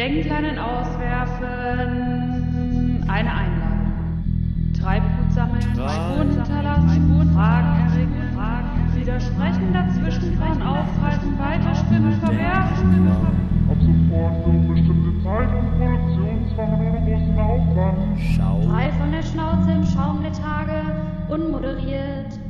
[0.00, 1.44] Denkleinen auswerfen,
[3.06, 3.92] eine Einladung.
[4.80, 13.10] Treibgut sammeln, Spuren hinterlassen, Fragen erregen, Fragen widersprechen, dazwischen fahren, aufhalten, weiterspinnen, verwerfen.
[13.68, 18.18] Ab sofort für bestimmte Zeit und Produktionsfach ohne großen Aufwand.
[18.70, 20.82] Frei von der Schnauze im Schaum der Tage,
[21.28, 22.40] unmoderiert.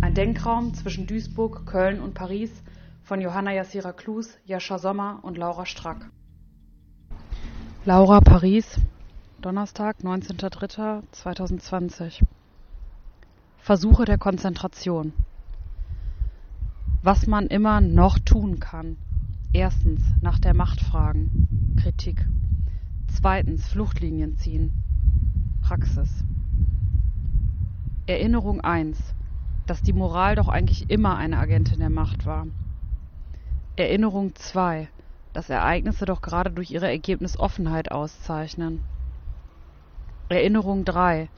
[0.00, 2.62] Ein Denkraum zwischen Duisburg, Köln und Paris
[3.02, 6.08] von Johanna Yassira Klus, Jascha Sommer und Laura Strack.
[7.86, 8.80] Laura Paris,
[9.42, 12.22] Donnerstag, 19.03.2020.
[13.58, 15.12] Versuche der Konzentration.
[17.02, 18.96] Was man immer noch tun kann.
[19.52, 21.76] Erstens, nach der Macht fragen.
[21.76, 22.26] Kritik.
[23.08, 24.72] Zweitens, Fluchtlinien ziehen.
[25.60, 26.24] Praxis.
[28.06, 28.98] Erinnerung 1.
[29.66, 32.46] Dass die Moral doch eigentlich immer eine Agentin der Macht war.
[33.76, 34.88] Erinnerung 2
[35.34, 38.80] dass Ereignisse doch gerade durch ihre Ergebnisoffenheit auszeichnen.
[40.30, 41.28] Erinnerung 3.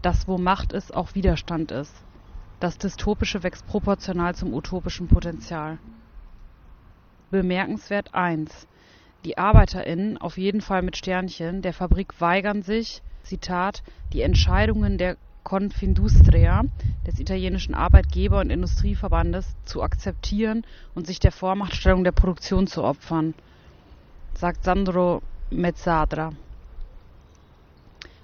[0.00, 1.94] Dass wo Macht ist, auch Widerstand ist.
[2.60, 5.78] Das Dystopische wächst proportional zum utopischen Potenzial.
[7.30, 8.66] Bemerkenswert 1.
[9.24, 15.16] Die ArbeiterInnen, auf jeden Fall mit Sternchen, der Fabrik weigern sich, Zitat, die Entscheidungen der
[15.44, 16.64] Confindustria,
[17.06, 23.34] des italienischen Arbeitgeber- und Industrieverbandes, zu akzeptieren und sich der Vormachtstellung der Produktion zu opfern,
[24.34, 26.32] sagt Sandro Mezzadra.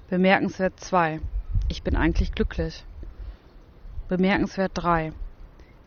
[0.09, 1.21] Bemerkenswert 2.
[1.69, 2.85] Ich bin eigentlich glücklich.
[4.09, 5.13] Bemerkenswert 3.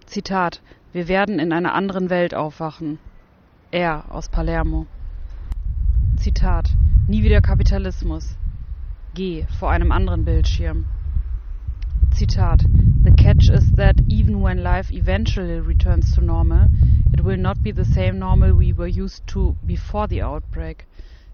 [0.05, 0.61] Zitat.
[0.91, 2.99] Wir werden in einer anderen Welt aufwachen.
[3.71, 4.87] Er aus Palermo.
[6.17, 6.69] Zitat.
[7.07, 8.35] Nie wieder Kapitalismus.
[9.13, 9.45] G.
[9.57, 10.85] Vor einem anderen Bildschirm.
[12.19, 12.65] Zitat:
[13.03, 16.67] The catch is that even when life eventually returns to normal,
[17.13, 20.85] it will not be the same normal we were used to before the outbreak.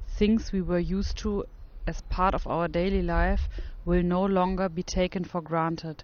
[0.08, 1.46] Things we were used to
[1.88, 3.50] as part of our daily life
[3.84, 6.04] will no longer be taken for granted.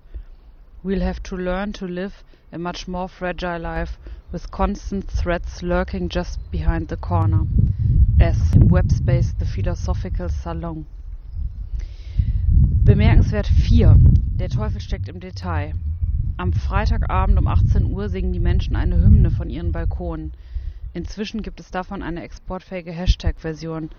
[0.82, 4.00] We'll have to learn to live a much more fragile life
[4.32, 7.46] with constant threats lurking just behind the corner.
[8.20, 8.56] S.
[8.56, 10.88] Im Webspace The Philosophical Salon.
[12.84, 14.21] Bemerkenswert 4.
[14.42, 15.76] Der Teufel steckt im Detail.
[16.38, 20.34] Am Freitagabend um 18 Uhr singen die Menschen eine Hymne von ihren Balkonen.
[20.96, 23.92] Inzwischen gibt es davon eine exportfähige Hashtag-Version.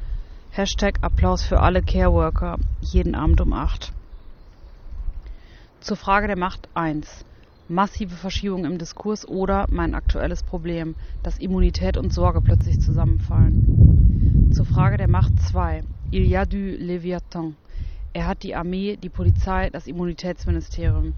[0.50, 2.58] Hashtag Applaus für alle Careworker.
[2.80, 3.92] Jeden Abend um 8.
[5.78, 7.24] Zur Frage der Macht 1.
[7.68, 14.50] Massive Verschiebung im Diskurs oder mein aktuelles Problem, dass Immunität und Sorge plötzlich zusammenfallen.
[14.52, 15.84] Zur Frage der Macht 2.
[16.10, 17.54] Il y a du Leviathan.
[18.14, 21.14] Er hat die Armee, die Polizei, das Immunitätsministerium.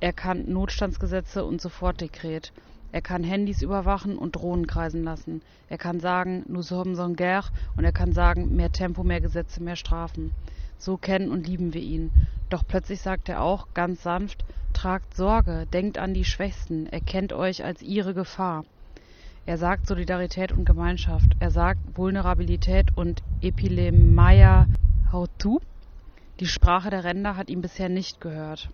[0.00, 2.52] Er kann Notstandsgesetze und Sofortdekret.
[2.92, 5.40] Er kann Handys überwachen und Drohnen kreisen lassen.
[5.70, 9.62] Er kann sagen, nous sommes en guerre und er kann sagen, mehr Tempo, mehr Gesetze,
[9.62, 10.32] mehr Strafen.
[10.76, 12.12] So kennen und lieben wir ihn.
[12.50, 14.44] Doch plötzlich sagt er auch, ganz sanft,
[14.74, 18.64] tragt Sorge, denkt an die Schwächsten, erkennt euch als ihre Gefahr.
[19.46, 21.36] Er sagt Solidarität und Gemeinschaft.
[21.40, 24.66] Er sagt Vulnerabilität und Epilemia
[25.10, 25.60] Hautu.
[26.40, 28.68] Die Sprache der Ränder hat ihm bisher nicht gehört.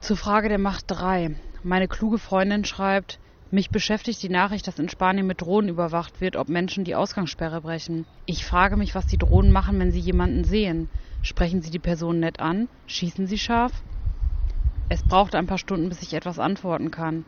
[0.00, 1.34] Zur Frage der Macht 3.
[1.62, 3.18] Meine kluge Freundin schreibt,
[3.50, 7.62] mich beschäftigt die Nachricht, dass in Spanien mit Drohnen überwacht wird, ob Menschen die Ausgangssperre
[7.62, 8.04] brechen.
[8.26, 10.90] Ich frage mich, was die Drohnen machen, wenn sie jemanden sehen.
[11.22, 12.68] Sprechen sie die Person nett an?
[12.86, 13.72] Schießen sie scharf?
[14.90, 17.24] Es braucht ein paar Stunden, bis ich etwas antworten kann.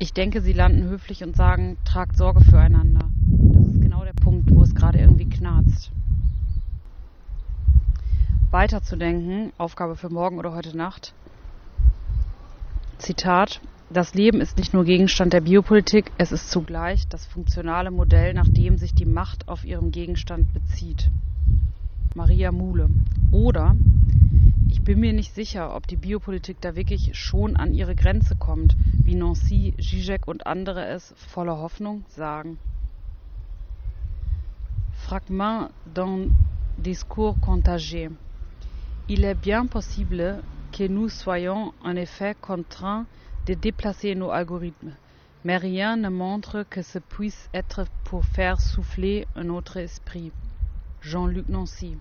[0.00, 3.08] Ich denke, sie landen höflich und sagen, tragt Sorge füreinander.
[3.52, 5.92] Das ist genau der Punkt, wo es gerade irgendwie knarzt
[8.50, 11.12] weiterzudenken, Aufgabe für morgen oder heute Nacht.
[12.98, 13.60] Zitat
[13.90, 18.48] Das Leben ist nicht nur Gegenstand der Biopolitik, es ist zugleich das funktionale Modell, nach
[18.48, 21.10] dem sich die Macht auf ihrem Gegenstand bezieht.
[22.14, 22.88] Maria Muhle.
[23.30, 23.76] Oder
[24.68, 28.76] ich bin mir nicht sicher, ob die Biopolitik da wirklich schon an ihre Grenze kommt,
[29.04, 32.58] wie Nancy, Zizek und andere es voller Hoffnung sagen.
[34.92, 36.30] Fragment d'un
[36.76, 38.10] discours contagieux.
[39.10, 43.06] Il est bien possible que nous soyons en effet contraints
[43.46, 44.92] de déplacer nos algorithmes,
[45.44, 50.30] mais rien ne montre que ce puisse être pour faire souffler un autre esprit.
[51.00, 51.96] Jean-Luc Nancy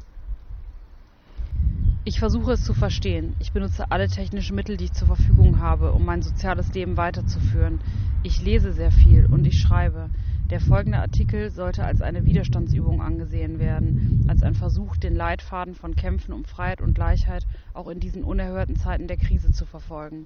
[2.04, 3.36] Ich versuche es zu verstehen.
[3.40, 7.80] Ich benutze alle technischen Mittel, die ich zur Verfügung habe, um mein soziales Leben weiterzuführen.
[8.24, 10.10] Ich lese sehr viel und ich schreibe.
[10.50, 15.94] Der folgende Artikel sollte als eine Widerstandsübung angesehen werden, als ein Versuch, den Leitfaden von
[15.94, 20.26] Kämpfen um Freiheit und Gleichheit auch in diesen unerhörten Zeiten der Krise zu verfolgen.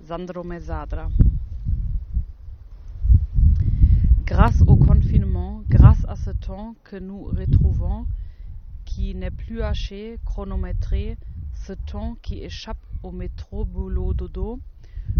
[0.00, 1.10] Sandro Mesadra
[4.24, 8.06] Grâce au confinement, grâce à ce temps que nous retrouvons,
[8.86, 11.18] qui n'est plus haché, chronométré,
[11.52, 14.58] ce temps qui échappe au métro boulot dodo,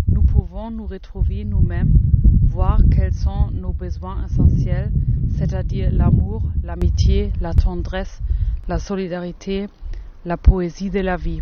[0.09, 2.14] nous pouvons nous retrouver nous-mêmes,
[2.55, 4.93] voir quels sont nos besoins essentiels,
[5.37, 8.21] c'est-à-dire l'amour, l'amitié, la tendresse,
[8.69, 9.67] la solidarité,
[10.25, 11.41] la poésie de la vie.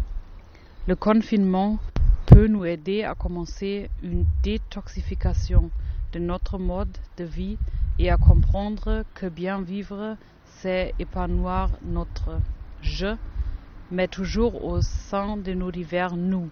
[0.86, 1.78] Le confinement
[2.24, 5.70] peut nous aider à commencer une détoxification
[6.14, 7.58] de notre mode de vie
[7.98, 10.16] et à comprendre que bien vivre,
[10.46, 12.40] c'est épanouir notre
[12.80, 13.16] je,
[13.90, 16.48] mais toujours au sein de nos divers nous.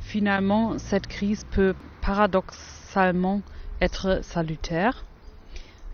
[0.00, 3.42] Finalement, cette crise peut paradoxalement
[3.80, 5.04] être salutaire.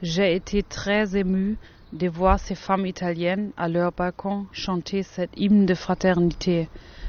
[0.02, 1.56] J'ai été très émue
[1.92, 6.68] de voir ces femmes italiennes à leur balcon chanter cet hymne de fraternité,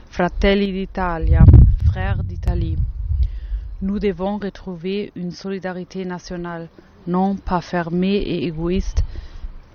[0.09, 1.43] Fratelli d'Italia,
[1.85, 2.77] frères d'Italie.
[3.81, 6.69] Nous devons retrouver une solidarité nationale,
[7.07, 9.03] non pas fermée et égoïste,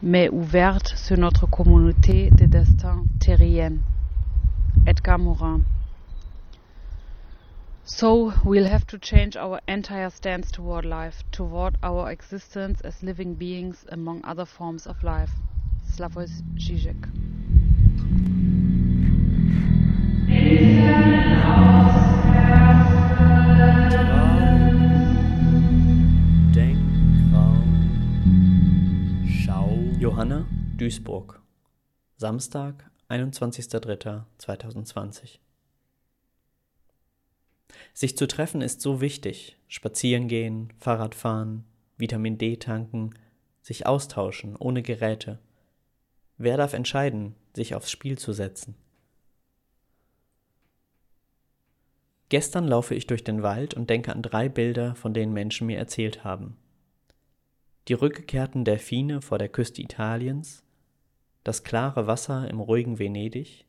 [0.02, 3.80] mais ouverte sur notre communauté de destin terrienne.
[4.86, 5.60] Edgar Morin.
[7.90, 13.34] So we'll have to change our entire stance toward life, toward our existence as living
[13.34, 15.30] beings among other forms of life.
[15.96, 17.08] Slavoj Žižek.
[29.98, 30.46] Johanna,
[30.76, 31.40] Duisburg.
[32.20, 32.74] Samstag,
[33.10, 35.38] 21.03.2020.
[37.94, 39.56] Sich zu treffen ist so wichtig.
[39.68, 41.64] Spazieren gehen, Fahrrad fahren,
[41.96, 43.14] Vitamin D tanken,
[43.60, 45.38] sich austauschen, ohne Geräte.
[46.38, 48.74] Wer darf entscheiden, sich aufs Spiel zu setzen?
[52.28, 55.78] Gestern laufe ich durch den Wald und denke an drei Bilder, von denen Menschen mir
[55.78, 56.56] erzählt haben.
[57.88, 60.62] Die rückgekehrten Delfine vor der Küste Italiens,
[61.42, 63.64] das klare Wasser im ruhigen Venedig,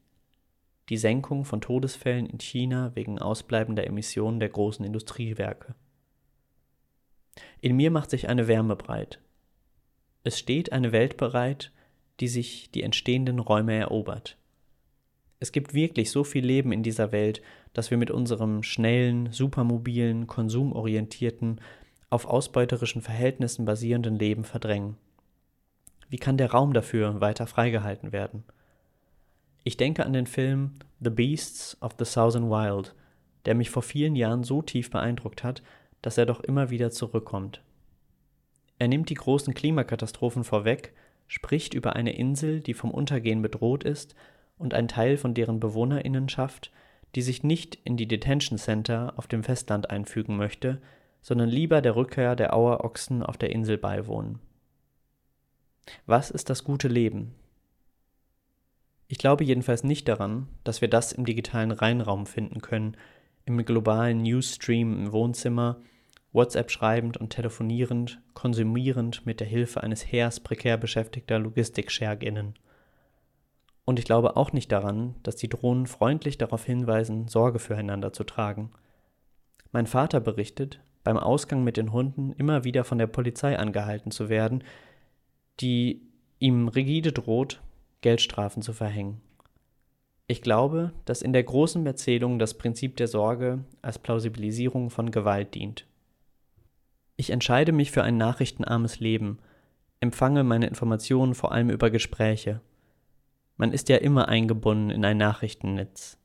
[0.90, 5.76] die Senkung von Todesfällen in China wegen ausbleibender Emissionen der großen Industriewerke.
[7.62, 9.20] In mir macht sich eine Wärme breit.
[10.24, 11.72] Es steht eine Welt bereit,
[12.20, 14.38] die sich die entstehenden Räume erobert.
[15.40, 17.42] Es gibt wirklich so viel Leben in dieser Welt,
[17.74, 21.62] dass wir mit unserem schnellen, supermobilen, konsumorientierten,
[22.10, 24.98] auf ausbeuterischen Verhältnissen basierenden Leben verdrängen.
[26.10, 28.44] Wie kann der Raum dafür weiter freigehalten werden?
[29.64, 32.96] Ich denke an den Film The Beasts of the Southern Wild,
[33.46, 35.62] der mich vor vielen Jahren so tief beeindruckt hat,
[36.02, 37.62] dass er doch immer wieder zurückkommt.
[38.78, 40.94] Er nimmt die großen Klimakatastrophen vorweg,
[41.28, 44.16] spricht über eine Insel, die vom Untergehen bedroht ist
[44.58, 46.72] und ein Teil von deren Bewohnerinnen schafft,
[47.16, 50.82] die sich nicht in die Detention Center auf dem Festland einfügen möchte,
[51.22, 54.40] sondern lieber der Rückkehr der Auerochsen auf der Insel beiwohnen.
[56.06, 57.36] Was ist das gute Leben?
[59.12, 62.96] Ich glaube jedenfalls nicht daran, dass wir das im digitalen Reinraum finden können,
[63.44, 65.82] im globalen Newsstream im Wohnzimmer,
[66.32, 72.54] WhatsApp schreibend und telefonierend, konsumierend mit der Hilfe eines Heers prekär beschäftigter Logistik-Scherginnen.
[73.84, 78.24] Und ich glaube auch nicht daran, dass die Drohnen freundlich darauf hinweisen, Sorge füreinander zu
[78.24, 78.70] tragen.
[79.72, 84.30] Mein Vater berichtet, beim Ausgang mit den Hunden immer wieder von der Polizei angehalten zu
[84.30, 84.64] werden,
[85.62, 86.04] die
[86.38, 87.60] ihm rigide droht,
[88.02, 89.22] Geldstrafen zu verhängen.
[90.28, 95.56] Ich glaube, dass in der großen Erzählung das Prinzip der Sorge als Plausibilisierung von Gewalt
[95.56, 95.86] dient.
[97.18, 99.40] Ich entscheide mich für ein nachrichtenarmes Leben,
[100.00, 102.62] empfange meine Informationen vor allem über Gespräche.
[103.58, 106.18] Man ist ja immer eingebunden in ein Nachrichtennetz.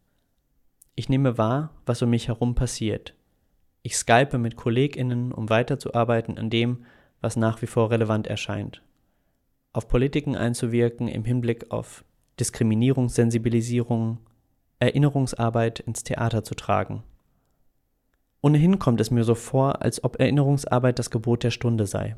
[0.95, 3.14] Ich nehme wahr, was um mich herum passiert.
[3.83, 6.85] Ich skype mit KollegInnen, um weiterzuarbeiten an dem,
[7.21, 8.84] was nach wie vor relevant erscheint
[9.75, 12.04] auf Politiken einzuwirken im Hinblick auf
[12.40, 14.19] Diskriminierungssensibilisierung,
[14.78, 17.02] Erinnerungsarbeit ins Theater zu tragen.
[18.40, 22.16] Ohnehin kommt es mir so vor, als ob Erinnerungsarbeit das Gebot der Stunde sei.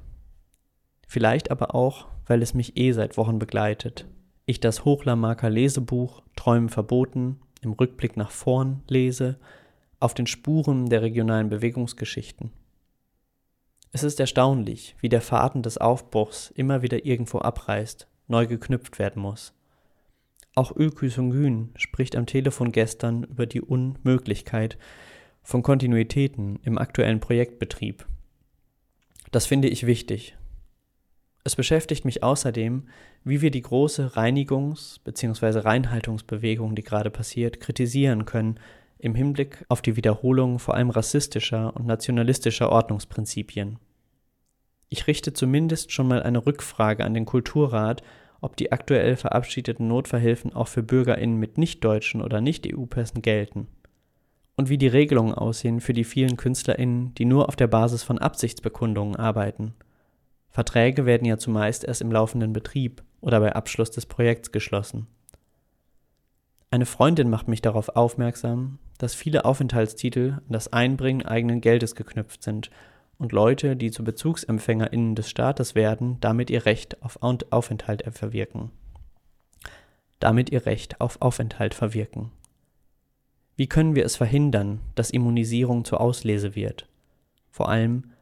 [1.08, 4.06] Vielleicht aber auch, weil es mich eh seit Wochen begleitet.
[4.44, 9.38] Ich das Hochlamarker Lesebuch Träumen verboten im Rückblick nach vorn lese,
[9.98, 12.50] auf den Spuren der regionalen Bewegungsgeschichten.
[13.92, 19.22] Es ist erstaunlich, wie der Faden des Aufbruchs immer wieder irgendwo abreißt, neu geknüpft werden
[19.22, 19.52] muss.
[20.54, 24.78] Auch Ülkü Sungün spricht am Telefon gestern über die Unmöglichkeit
[25.42, 28.06] von Kontinuitäten im aktuellen Projektbetrieb.
[29.32, 30.36] Das finde ich wichtig.
[31.44, 32.88] Es beschäftigt mich außerdem,
[33.22, 35.60] wie wir die große Reinigungs- bzw.
[35.60, 38.58] Reinhaltungsbewegung, die gerade passiert, kritisieren können
[38.98, 43.78] im Hinblick auf die Wiederholung vor allem rassistischer und nationalistischer Ordnungsprinzipien.
[44.88, 48.02] Ich richte zumindest schon mal eine Rückfrage an den Kulturrat,
[48.40, 53.66] ob die aktuell verabschiedeten Notverhilfen auch für BürgerInnen mit nicht-deutschen oder nicht-EU-Pässen gelten.
[54.56, 58.18] Und wie die Regelungen aussehen für die vielen KünstlerInnen, die nur auf der Basis von
[58.18, 59.74] Absichtsbekundungen arbeiten.
[60.48, 65.06] Verträge werden ja zumeist erst im laufenden Betrieb oder bei Abschluss des Projekts geschlossen.
[66.70, 72.42] Eine Freundin macht mich darauf aufmerksam, dass viele Aufenthaltstitel an das Einbringen eigenen Geldes geknüpft
[72.42, 72.70] sind
[73.18, 78.70] und Leute, die zu BezugsempfängerInnen des Staates werden, damit ihr Recht auf Aufenthalt verwirken.
[80.20, 82.30] Damit ihr Recht auf Aufenthalt verwirken.
[83.56, 86.88] Wie können wir es verhindern, dass Immunisierung zur Auslese wird?
[87.50, 88.12] Vor allem,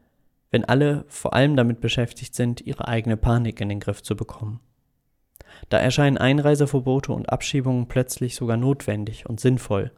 [0.53, 4.61] wenn alle vor allem damit beschäftigt sind, ihre eigene Panik in den Griff zu bekommen.
[5.69, 9.91] Da erscheinen Einreiseverbote und Abschiebungen plötzlich sogar notwendig und sinnvoll.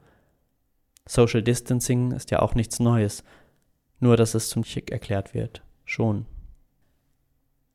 [1.08, 3.22] Social Distancing ist ja auch nichts Neues,
[4.00, 5.62] nur dass es zum Schick erklärt wird.
[5.84, 6.26] Schon.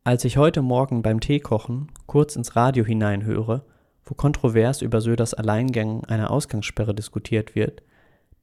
[0.04, 3.64] Als ich heute Morgen beim Teekochen kurz ins Radio hineinhöre,
[4.04, 7.84] wo kontrovers über Söders Alleingängen einer Ausgangssperre diskutiert wird,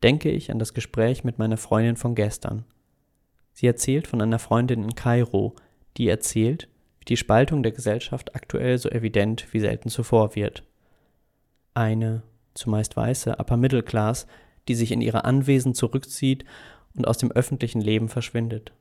[0.02, 2.64] denke ich an das Gespräch mit meiner Freundin von gestern.
[3.52, 5.56] Sie erzählt von einer Freundin in Kairo,
[5.96, 6.68] die erzählt,
[7.00, 10.62] wie die Spaltung der Gesellschaft aktuell so evident wie selten zuvor wird.
[11.74, 12.22] Eine,
[12.54, 14.28] zumeist weiße Upper Middle Class,
[14.68, 16.44] die sich in ihre Anwesen zurückzieht
[16.94, 18.72] und aus dem öffentlichen Leben verschwindet.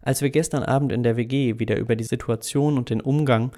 [0.00, 3.52] Als wir gestern Abend in der WG wieder über die Situation und den Umgang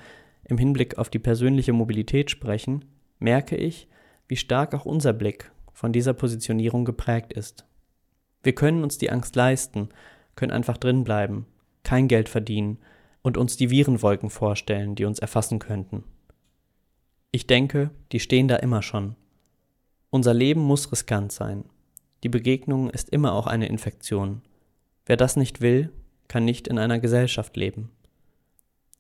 [0.45, 2.85] im Hinblick auf die persönliche Mobilität sprechen,
[3.19, 3.89] merke ich,
[4.29, 7.67] wie stark auch unser Blick von dieser Positionierung geprägt ist.
[8.43, 9.91] Wir können uns die Angst leisten,
[10.37, 11.47] können einfach drinbleiben,
[11.83, 12.79] kein Geld verdienen
[13.23, 16.05] und uns die Virenwolken vorstellen, die uns erfassen könnten.
[17.31, 19.17] Ich denke, die stehen da immer schon.
[20.11, 21.65] Unser Leben muss riskant sein,
[22.23, 24.41] die Begegnung ist immer auch eine Infektion.
[25.05, 25.93] Wer das nicht will,
[26.29, 27.91] kann nicht in einer Gesellschaft leben.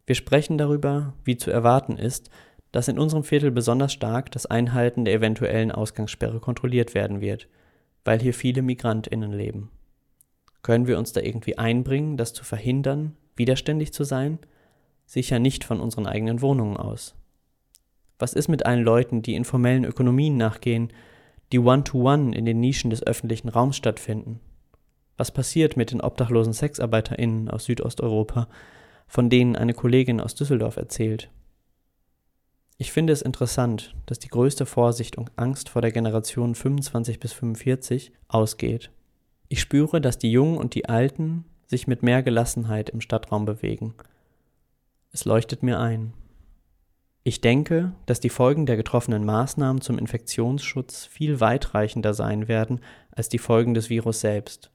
[0.07, 2.31] Wir sprechen darüber, wie zu erwarten ist,
[2.73, 7.49] dass in unserem Viertel besonders stark das Einhalten der eventuellen Ausgangssperre kontrolliert werden wird,
[8.05, 9.71] weil hier viele Migrantinnen leben.
[10.63, 14.39] Können wir uns da irgendwie einbringen, das zu verhindern, widerständig zu sein?
[15.07, 17.15] Sicher nicht von unseren eigenen Wohnungen aus.
[18.19, 20.93] Was ist mit allen Leuten, die informellen Ökonomien nachgehen,
[21.53, 24.41] die One-to-One -one in den Nischen des öffentlichen Raums stattfinden?
[25.17, 28.49] Was passiert mit den obdachlosen SexarbeiterInnen aus Südosteuropa,
[29.07, 31.31] von denen eine Kollegin aus Düsseldorf erzählt?
[32.77, 37.33] Ich finde es interessant, dass die größte Vorsicht und Angst vor der Generation 25 bis
[37.33, 38.91] 45 ausgeht.
[39.49, 43.95] Ich spüre, dass die Jungen und die Alten sich mit mehr Gelassenheit im Stadtraum bewegen.
[45.11, 46.13] Es leuchtet mir ein.
[47.29, 52.81] Ich denke, dass die Folgen der getroffenen Maßnahmen zum Infektionsschutz viel weitreichender sein werden
[53.11, 54.71] als die Folgen des Virus selbst.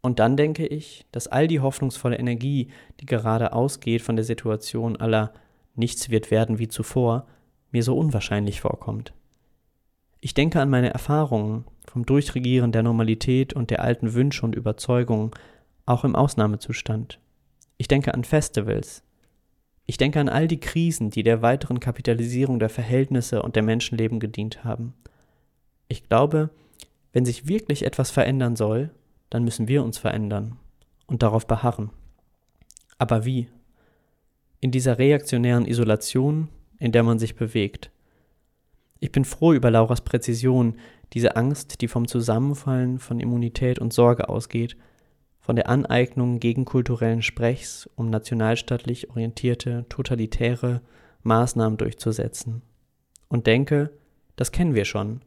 [0.00, 2.68] Und dann denke ich, dass all die hoffnungsvolle Energie,
[2.98, 5.34] die gerade ausgeht von der Situation aller
[5.74, 7.26] nichts wird werden wie zuvor,
[7.72, 9.12] mir so unwahrscheinlich vorkommt.
[10.22, 15.32] Ich denke an meine Erfahrungen vom Durchregieren der Normalität und der alten Wünsche und Überzeugungen,
[15.84, 17.20] auch im Ausnahmezustand.
[17.76, 19.02] Ich denke an Festivals,
[19.86, 24.18] ich denke an all die Krisen, die der weiteren Kapitalisierung der Verhältnisse und der Menschenleben
[24.18, 24.94] gedient haben.
[25.88, 26.50] Ich glaube,
[27.12, 28.90] wenn sich wirklich etwas verändern soll,
[29.30, 30.56] dann müssen wir uns verändern
[31.06, 31.90] und darauf beharren.
[32.98, 33.48] Aber wie?
[34.60, 37.90] In dieser reaktionären Isolation, in der man sich bewegt.
[38.98, 40.76] Ich bin froh über Lauras Präzision,
[41.12, 44.76] diese Angst, die vom Zusammenfallen von Immunität und Sorge ausgeht,
[45.46, 50.80] von der Aneignung gegenkulturellen Sprechs, um nationalstaatlich orientierte, totalitäre
[51.22, 52.62] Maßnahmen durchzusetzen.
[53.28, 53.92] Und denke,
[54.34, 55.20] das kennen wir schon,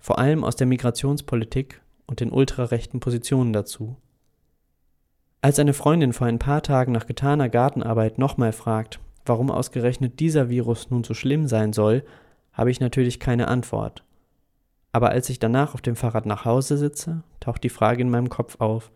[0.00, 3.98] vor allem aus der Migrationspolitik und den ultrarechten Positionen dazu.
[5.42, 10.48] Als eine Freundin vor ein paar Tagen nach getaner Gartenarbeit nochmal fragt, warum ausgerechnet dieser
[10.48, 12.04] Virus nun so schlimm sein soll,
[12.54, 14.02] habe ich natürlich keine Antwort.
[14.92, 18.30] Aber als ich danach auf dem Fahrrad nach Hause sitze, taucht die Frage in meinem
[18.30, 18.90] Kopf auf,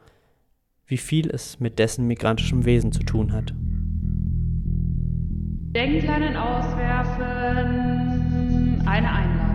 [0.87, 3.52] wie viel es mit dessen migrantischem Wesen zu tun hat.
[5.75, 7.26] Denkleinen auswerfen,
[8.87, 9.47] eine Einladung.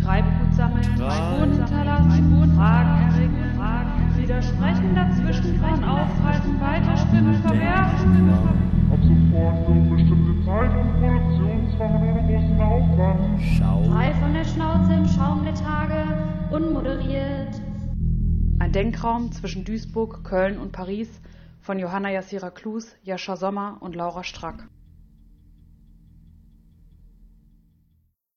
[0.00, 8.30] Treibgut sammeln, Spuren hinterlassen, Fragen erregen, Fragen widersprechen, dazwischen von aufhalten, weiterspinnen, verwerfen.
[8.90, 13.40] Ab sofort für bestimmte Zeit und Produktionsfach ohne großen Aufwand.
[13.58, 13.82] Schau.
[13.90, 16.04] Frei von der Schnauze im Schaum der Tage,
[16.50, 17.29] unmoderiert.
[18.80, 21.20] Denkraum zwischen Duisburg, Köln und Paris
[21.60, 24.70] von Johanna Jassira Klus, Jascha Sommer und Laura Strack.